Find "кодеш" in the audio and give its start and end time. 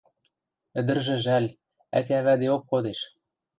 2.71-2.99